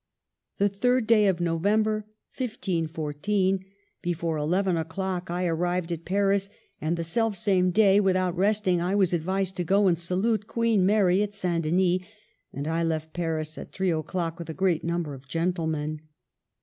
[0.57, 3.63] "The 3d day of November, 15 14,
[4.01, 6.49] before eleven o'clock, I arrived at Paris,
[6.81, 10.47] and the self same day, with out resting, I was advised to go and salute
[10.47, 11.65] Queen Mary at St.
[11.65, 11.99] Denis,
[12.51, 16.01] and I left Paris at three o'clock with a great number of gentlemen.